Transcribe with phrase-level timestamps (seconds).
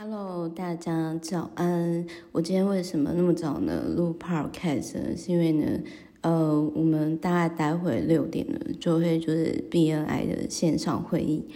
[0.00, 2.06] Hello，大家早安。
[2.30, 3.82] 我今天为什么那么早呢？
[3.96, 5.16] 录 Podcast？
[5.16, 5.66] 是因为呢，
[6.20, 11.48] 呃，我们大概待会六点呢就会就是 BNI 的线上会议。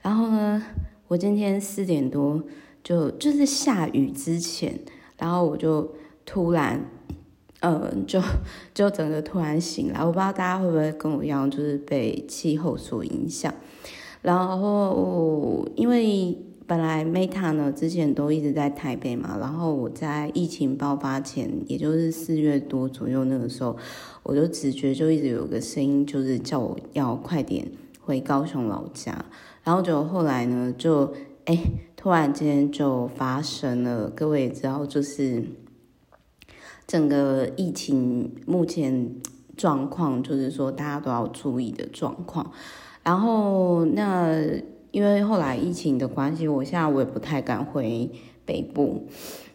[0.00, 0.64] 然后呢，
[1.08, 2.42] 我今天四点多
[2.82, 4.80] 就就是下雨之前，
[5.18, 5.94] 然后我就
[6.24, 6.82] 突然，
[7.60, 8.18] 呃，就
[8.72, 10.00] 就整个突然醒来。
[10.00, 13.52] 我不知道大家会不会跟我一样，就是被气候所影响。
[14.22, 16.38] 然后因为。
[16.70, 23.76] 本来 Meta 呢，之前都一直在台北嘛，然后我在疫情爆发前，也就是四月多左右那个时候，
[24.22, 27.66] 我就直觉就一直有个声音，就是叫我要快点
[27.98, 29.24] 回高雄老家，
[29.64, 31.12] 然后就后来呢，就
[31.46, 31.58] 哎，
[31.96, 35.42] 突然间就发生了，各位也知道，就是
[36.86, 39.16] 整个疫情目前
[39.56, 42.52] 状况，就是说大家都要注意的状况，
[43.02, 44.38] 然后那。
[44.90, 48.10] 因为后来疫情的关系，我现在我也不太敢回
[48.44, 49.06] 北部，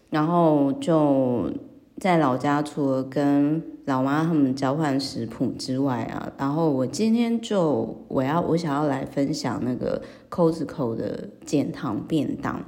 [0.09, 1.52] 然后就
[1.98, 12.63] 在老家，除了跟老妈他们交换食谱之外啊，然后我今天就我要我想要来分享那个 COSCO 的减糖便当。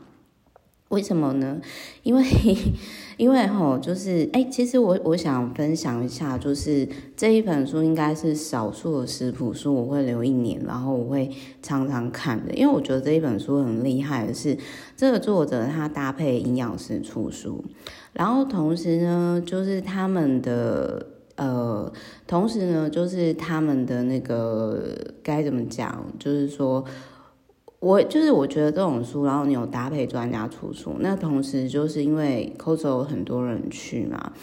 [0.89, 1.59] 为什么呢？
[2.03, 2.23] 因为，
[3.17, 11.29] 因为吼，就是哎，其实我我想分享一下，就是这一本书应该是少数的食谱书，我会留一年，然后我会
[11.61, 12.53] 常常看的。
[12.53, 14.57] 因为我觉得这一本书很厉害的是，
[14.95, 17.66] 这个作者他搭配营养师出书，
[18.13, 21.91] 然后同时呢，就是他们的呃，
[22.25, 26.85] 同时呢，就是他们的那个该怎么讲，就是说。
[27.80, 34.34] 我就是我觉得这种书，然后你有搭配专家出书，那同时就是因为 Costco 很多人去嘛，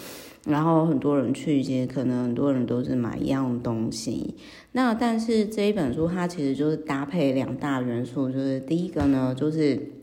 [0.47, 4.37] 然后很多人去，其实可能很多人都是买一样东西。
[4.73, 9.94] 那但是这一本书它其实就是搭配两大元素，就是第一个呢就是。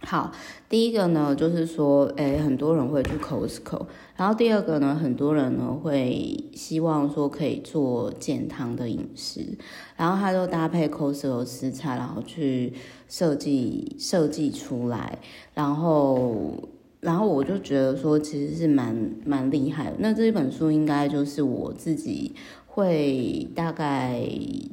[0.00, 0.32] 好，
[0.68, 9.58] 第一个呢，就是说，诶，很多人会去 Costco，然后第二个呢，很多人呢会希望说可以做减糖的饮食，
[9.96, 12.72] 然后他就搭配 Costco 食材，然后去
[13.08, 15.18] 设计设计出来，
[15.52, 16.68] 然后
[17.00, 19.92] 然后我就觉得说，其实是蛮蛮厉害。
[19.98, 22.34] 那这一本书应该就是我自己
[22.66, 24.22] 会大概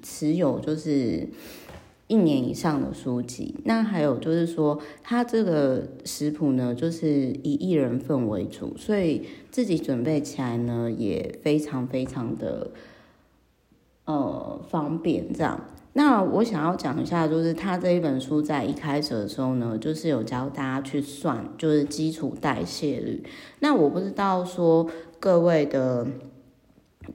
[0.03, 1.27] 持有，就是。
[2.07, 7.09] 一年以上的书籍，那还有就是说，它这个食谱呢，就是
[7.41, 12.69] 以一人份为主，所以自己准备起来呢也非常非常的
[14.05, 15.33] 呃方便。
[15.33, 15.59] 这样，
[15.93, 23.23] 那我想要讲一下，就是他这一本书在一开始的时候呢，就是有教大家去算，就是基础代谢率。
[23.61, 24.87] 那我不知道说
[25.19, 26.05] 各位的。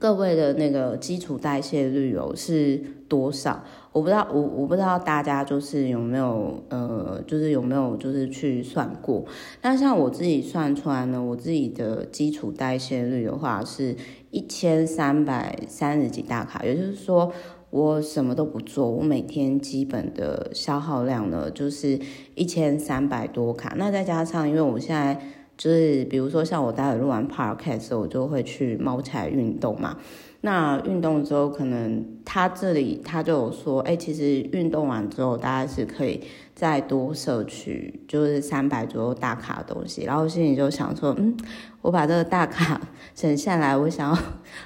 [0.01, 3.63] 各位的那个基础代谢率有是多少？
[3.93, 9.23] 我不知道，我我不知道大家就是有没有呃，就是有没有就是去算过。
[9.61, 13.95] 那像我自己算出来呢，我自己的基础代谢率的话是
[14.31, 17.31] 一千三百三十几大卡，也就是说
[17.69, 22.01] 我什么都不做，我每天基本的消耗量呢就是
[22.35, 23.75] 一千三百多卡。
[23.77, 25.21] 那再加上因为我现在。
[25.61, 29.99] 就是比如说，像我待会录完 podcast，我就会去猫起来运动嘛。
[30.41, 36.23] 那运动之后，可能他这里他就有说，哎、其实运动完之后，大家是可以
[36.55, 40.05] 再多摄取，就是三百左右大卡的东西。
[40.05, 41.37] 然后心里就想说，嗯，
[41.83, 42.81] 我把这个大卡
[43.15, 44.19] 省下来，我想要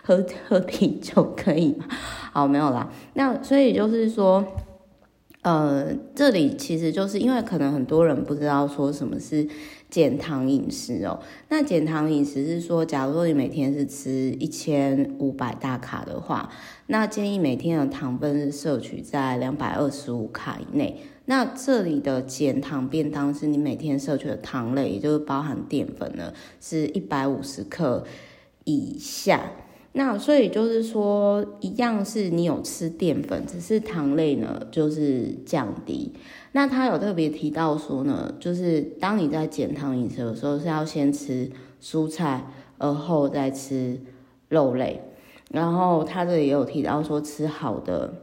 [0.05, 1.87] 喝喝啤酒可以吗？
[2.32, 2.88] 好，没有啦。
[3.15, 4.44] 那所以就是说，
[5.43, 9.49] 呃，这里其实就是因为可能很多人不知道说什么是。
[9.94, 14.10] 减糖饮食哦，那减糖饮食是说，假如说你每天是吃
[14.41, 16.50] 一千五百大卡的话，
[16.88, 20.97] 那建议每天的糖分是摄取在两百二十五卡以内。
[21.27, 28.05] 那这里的减糖便当是你每天摄取的糖类，也就是包含淀粉呢，是一百五十克
[28.65, 29.53] 以下。
[29.97, 36.12] 那所以就是说，一样是你有吃淀粉，只是糖类呢就是降低。
[36.50, 41.49] 那他有特别提到说呢，就是当你在减糖饮食的时候，是要先吃
[41.81, 42.44] 蔬菜，
[42.79, 44.00] 而后再吃
[44.49, 45.00] 肉类。
[45.52, 48.14] 然后他这里也有提到说，吃好的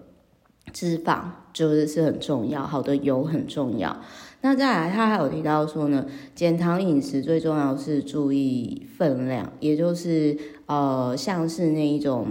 [0.73, 1.21] 脂肪
[1.53, 3.95] 就是是很重要，好的油很重要。
[4.42, 12.27] 那再来，他还有提到说呢，减糖饮食最重要是注意分量，也就是呃，像是那一种。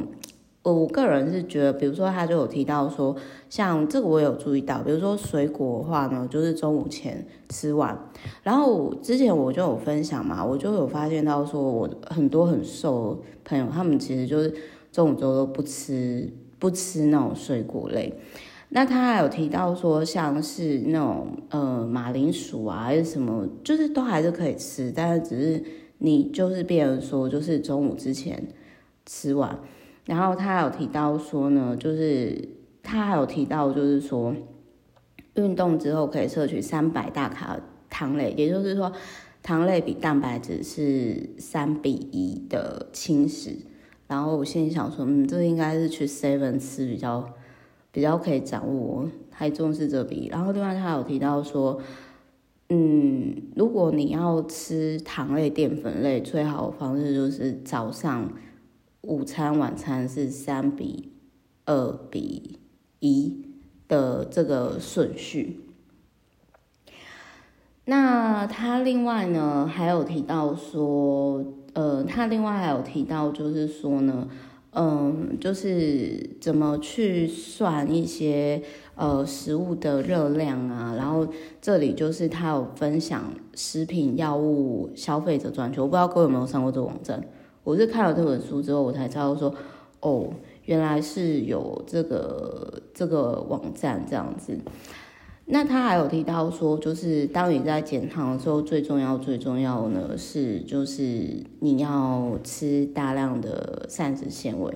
[0.62, 3.16] 我个人是觉得，比如说他就有提到说，
[3.48, 7.98] 像这个我有注意到，比如说水果的话呢，就是中午前吃完。
[8.42, 14.52] 然后之前我就有分享嘛，我就有发现到说，我很多很瘦朋友，他们其实就是
[14.92, 18.12] 中午之后都不吃不吃那种水果类。
[18.72, 25.64] 那他还有提到说，像是那种呃马铃薯啊，还是什么，就是都还是可以吃，但是只是
[25.98, 28.42] 你就是变成说，就是中午之前
[29.04, 29.58] 吃完。
[30.06, 32.48] 然后他还有提到说呢，就是
[32.82, 34.34] 他还有提到就是说，
[35.34, 37.58] 运动之后可以摄取三百大卡
[37.88, 38.92] 糖类，也就是说，
[39.42, 43.50] 糖类比蛋白质是三比一的轻食。
[44.06, 47.28] 然后我心里想说，嗯，这应该是去 Seven 吃比较
[47.92, 50.28] 比较可以掌握，还重视这笔。
[50.30, 51.80] 然后另外他有提到说，
[52.68, 58.32] 嗯，如果你要吃糖类、淀粉类，最好的方式就是早上、
[59.02, 61.12] 午餐、晚餐是三比
[61.66, 62.58] 二比
[62.98, 63.44] 一
[63.88, 65.60] 的这个顺序。
[67.84, 71.44] 那他另外呢，还有提到说。
[71.72, 74.28] 呃，他另外还有提到，就是说呢，
[74.72, 78.62] 嗯，就是怎么去算一些
[78.94, 81.26] 呃食物的热量啊，然后
[81.60, 87.20] 这里就是他有分享食品药物消费者专区，我不知道各位有没有上过这个网站，
[87.64, 89.52] 我是看了这本书之后，我才知道说，
[90.00, 90.32] 哦，
[90.66, 94.56] 原来是有这个这个网站这样子。
[95.52, 104.72] 那他还有提到说，就是当你在减糖的时候，最重要最重要呢是，就是你要吃大量的膳食纤维。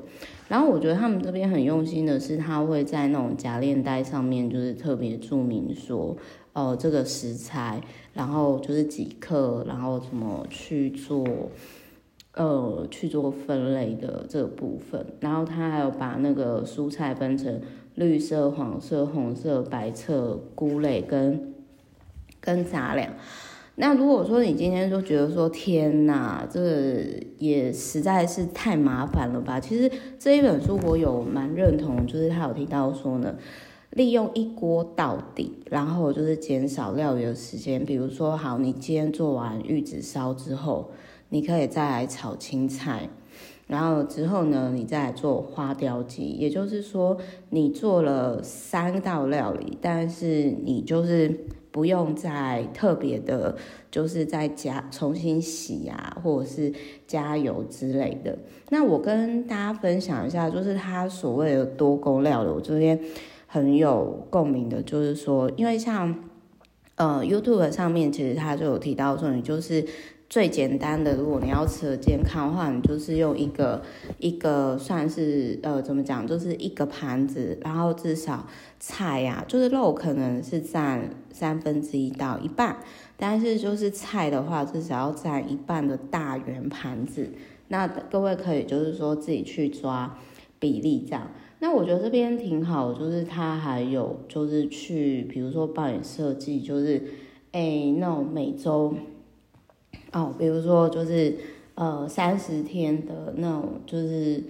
[0.48, 6.16] 然后我觉得他们这边很用心的是，他会在那种夹链袋上面就是特别注明说，
[6.52, 7.80] 哦、呃，这个食材，
[8.12, 11.24] 然后就是几克，然后怎么去做，
[12.34, 15.06] 呃，去做分类的这个部分。
[15.20, 17.60] 然后他还有把那个蔬菜分成。
[17.94, 21.54] 绿色、黄色、红色、白色、菇类跟
[22.40, 23.12] 跟杂粮。
[23.76, 27.04] 那如果说你今天就觉得说天哪，这
[27.38, 29.58] 也实在是太麻烦了吧？
[29.58, 33.34] 其实这一本书我有蛮认同，就是他有提到说呢，
[33.90, 37.84] 利用一锅到底，然后就是减少料理的时间。
[37.84, 40.92] 比如说，好，你今天做完玉子烧之后，
[41.30, 43.08] 你可以再来炒青菜。
[43.66, 47.16] 然后之后呢，你再做花雕鸡，也就是说，
[47.48, 51.34] 你做了三道料理，但是你就是
[51.70, 53.56] 不用再特别的，
[53.90, 56.70] 就是再加重新洗啊，或者是
[57.06, 58.36] 加油之类的。
[58.68, 63.00] 那我跟大家分享一下，就是他所谓的多工料理，我这边
[63.46, 66.14] 很有共鸣的，就是说，因为像
[66.96, 69.86] 呃 YouTube 上面，其实他就有提到说，你就是。
[70.30, 73.82] 最简单的，如果你要吃的健康的话，你就是用一个
[74.18, 78.44] 一个算是呃怎么讲，就是一个盘子，然后至少
[78.80, 82.78] 菜呀、就是肉可能是占三分之一到一半，
[83.16, 87.30] 但是就是菜的话，至少要占一半的大圆盘子。
[87.68, 90.18] 那各位可以就是说自己去抓
[90.58, 91.30] 比例这样。
[91.60, 97.00] 那我觉得这边挺好，就是它还有就是去，比如说帮你设计，就是
[97.52, 98.94] 诶那种每周。
[100.14, 101.36] 哦，比如说就是
[101.74, 104.40] 呃三十天的那种，就是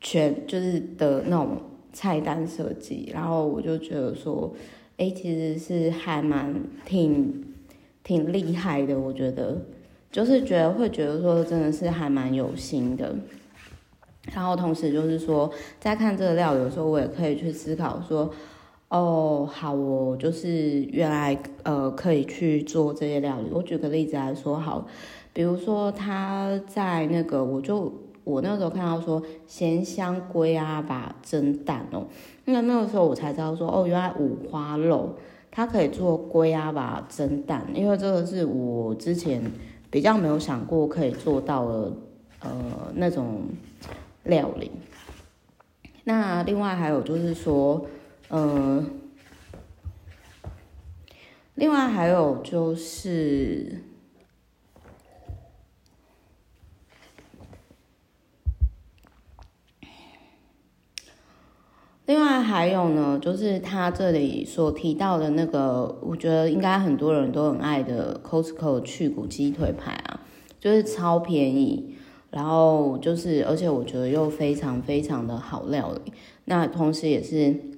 [0.00, 1.58] 全就是的那种
[1.92, 4.54] 菜单设计，然后我就觉得说，
[4.96, 6.54] 哎，其实是还蛮
[6.86, 7.44] 挺
[8.02, 9.60] 挺厉害的，我觉得
[10.10, 13.14] 就是觉得会觉得说真的是还蛮有心的，
[14.32, 18.32] 然后同时就是说在看这个料理的时候，我也可以去思考说。
[18.88, 23.48] 哦，好哦，就是原来呃可以去做这些料理。
[23.50, 24.86] 我举个例子来说，好，
[25.32, 27.92] 比如说他在那个，我就
[28.22, 32.06] 我那时候看到说咸香龟啊把蒸蛋哦，
[32.44, 35.16] 那那个时候我才知道说哦，原来五花肉
[35.50, 39.42] 它可以做龟啊把蒸蛋，因为这个是我之前
[39.90, 41.92] 比较没有想过可以做到的
[42.40, 42.52] 呃
[42.94, 43.40] 那种
[44.22, 44.70] 料理。
[46.04, 47.84] 那另外还有就是说。
[48.28, 48.84] 呃，
[51.54, 53.84] 另外还有就是，
[62.06, 70.20] 另外还有呢，就是他这里所提到的那个，我觉得应该很多人都很爱的 Costco 去骨鸡腿排啊，
[70.58, 71.94] 就是超便宜，
[72.30, 76.12] 然后就是而且我觉得又非常非常的好料理，
[76.46, 77.74] 那同时也是。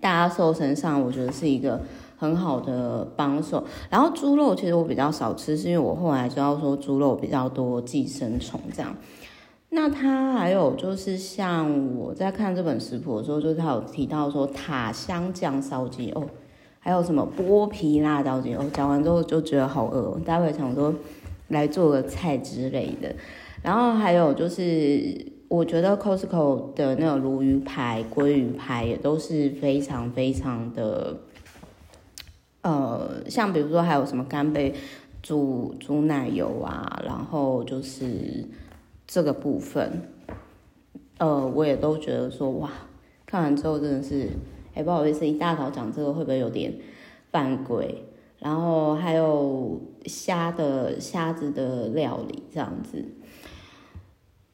[0.00, 1.80] 大家瘦身上，我觉得是一个
[2.16, 3.64] 很好的帮手。
[3.90, 8.94] 然后猪肉其实我比较少吃，是因为我后来知道说猪肉比较多寄生虫这样。
[9.70, 16.22] 那它还有就是像我在看这本食谱的时候，就是他有提到说塔香酱烧鸡哦，
[16.78, 18.64] 还有什么剥皮辣椒鸡哦。
[18.72, 20.94] 讲完之后就觉得好饿，待会想说
[21.48, 23.14] 来做个菜之类的。
[23.62, 31.16] 然后还有就是我觉得 Costco 的那个鲈鱼排、鲑鱼排也都是非常非常的，
[32.62, 34.74] 呃，像比如说还有什么干贝
[35.22, 38.44] 煮煮奶油啊，然后就是
[39.06, 40.02] 这个部分，
[41.18, 42.70] 呃，我也都觉得说哇，
[43.24, 44.28] 看完之后真的是，
[44.74, 46.74] 哎，不好意思，一大早讲这个会不会有点
[47.30, 48.02] 犯规？
[48.40, 53.04] 然后还有虾的虾子的料理这样子。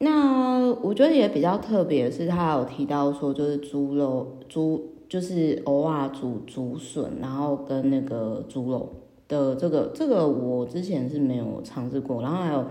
[0.03, 8.89] 那我觉得也比较特别是，他有提到说，就是猪肉猪就是偶尔煮竹笋，然后跟那个猪肉
[9.29, 12.65] 的这个这个我之前是没有尝试过，然后还有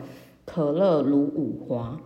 [0.44, 1.98] 可乐卤五花，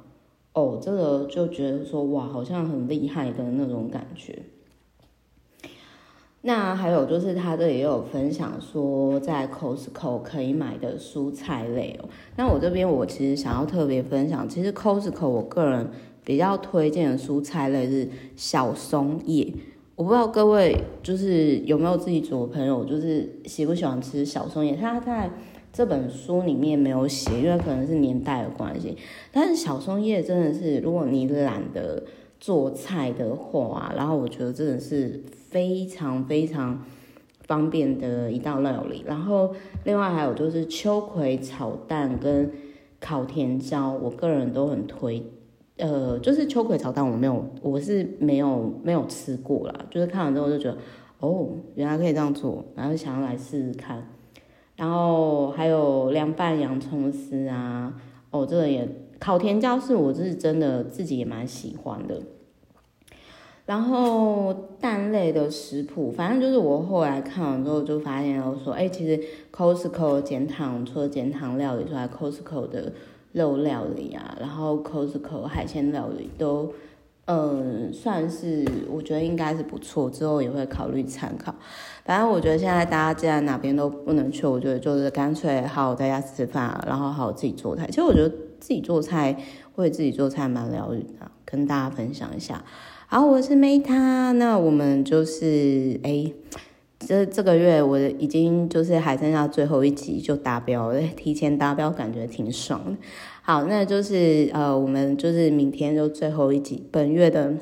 [0.53, 4.43] 哦，这个就觉得说哇，好像很厉害的那种感觉。
[6.47, 12.09] 那还有就是，他这里也有分享说，在 Costco 可以买的蔬菜类哦。
[12.37, 15.91] 那我这边我其实想要特别分享，其实 Costco 我个人
[16.25, 19.53] 比较推荐的蔬菜类是小松叶。
[19.97, 24.77] 我不知道各位就是有没有自己煮朋友，就是喜不喜欢吃小松叶？
[24.77, 25.29] 他在
[25.73, 28.97] 这本书里面没有写，因为可能是年代的关系。
[29.33, 32.05] 但是小松叶真的是，如果你懒得
[32.39, 35.23] 做菜的话，然后我觉得真的是。
[35.49, 36.85] 非常非常
[37.45, 42.51] 方便的一道料理，然后另外还有就是秋葵炒蛋跟
[43.01, 45.25] 烤甜椒，我个人都很推。
[45.79, 50.77] 呃，就是秋葵炒蛋我没有，我是没有没有吃过啦，就是看完之后就觉得，
[51.21, 54.07] 哦，原来可以这样做，然后想要来试试看。
[54.75, 57.95] 然后还有凉拌洋葱丝啊，
[58.31, 58.87] 哦，这个也
[59.19, 62.21] 烤甜椒是我是真的自己也蛮喜欢的。
[63.67, 69.21] 然后蛋类的食谱，反正就是我后来看完之后就发现，我说，哎，其实
[69.53, 72.93] Costco 减糖，除了减糖料理之外，Costco 的
[73.33, 76.73] 肉料理啊，然后 Costco 海鲜料理都，
[77.25, 81.53] 嗯，算是我觉得应该是不错，之后也会考虑参考。
[82.05, 87.85] 反正我觉得现在大家既然哪边都不能去，我觉得就是干脆好好在家吃饭，然后好自己做菜。
[87.89, 88.33] 其实我觉得
[88.67, 89.37] 自己做菜，
[89.77, 92.65] 会自己做菜蛮疗愈的，跟大家分享一下。
[93.07, 96.33] 好，我是 Meta，那我们就是哎，
[96.99, 102.97] 这这个月我已经就是还剩下最后一集就达标了， 提前达标感觉挺爽的。
[103.43, 107.55] 好，那就是呃，我们就是明天就最后一集，本月的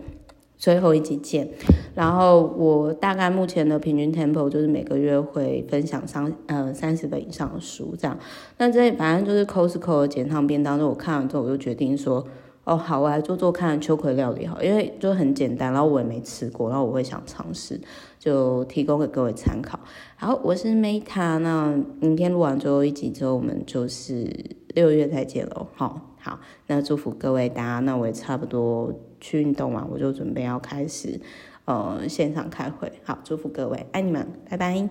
[0.64, 1.46] 最后一集见。
[1.94, 8.18] 然后我大概目前的平均 tempo 就是每个月会分享三呃三十本以上的书这样。
[8.56, 12.26] 那这反正就是 Costco 的减糖便当，就我看完之后我就决定说。
[12.66, 17.78] 哦，好，我来做做看秋葵料理好，因为就很简单，然后我也没吃过，然后我会想尝试，
[18.18, 19.78] 就提供给各位参考。
[20.16, 24.26] 好，我是 Meta，那明天录完最后一集之后，我们就是
[24.68, 25.66] 六月再见喽。
[25.74, 28.90] 好，好，那祝福各位大家，那我也差不多
[29.24, 31.18] 去运动完，我就准备要开始
[31.64, 32.92] 呃线上开会。
[33.04, 34.86] 好，祝福各位，爱你们，拜拜。